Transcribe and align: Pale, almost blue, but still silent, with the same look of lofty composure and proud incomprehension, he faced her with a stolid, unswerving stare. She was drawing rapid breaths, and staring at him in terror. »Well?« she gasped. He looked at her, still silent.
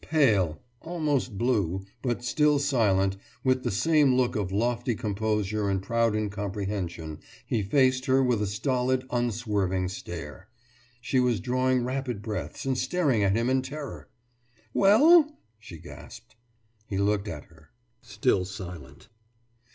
Pale, 0.00 0.58
almost 0.80 1.36
blue, 1.36 1.84
but 2.00 2.24
still 2.24 2.58
silent, 2.58 3.18
with 3.44 3.62
the 3.62 3.70
same 3.70 4.14
look 4.16 4.34
of 4.36 4.50
lofty 4.50 4.94
composure 4.94 5.68
and 5.68 5.82
proud 5.82 6.16
incomprehension, 6.16 7.18
he 7.44 7.62
faced 7.62 8.06
her 8.06 8.22
with 8.22 8.40
a 8.40 8.46
stolid, 8.46 9.04
unswerving 9.10 9.88
stare. 9.90 10.48
She 11.02 11.20
was 11.20 11.40
drawing 11.40 11.84
rapid 11.84 12.22
breaths, 12.22 12.64
and 12.64 12.78
staring 12.78 13.22
at 13.22 13.36
him 13.36 13.50
in 13.50 13.60
terror. 13.60 14.08
»Well?« 14.72 15.30
she 15.58 15.76
gasped. 15.78 16.36
He 16.86 16.96
looked 16.96 17.28
at 17.28 17.44
her, 17.52 17.68
still 18.00 18.46
silent. 18.46 19.10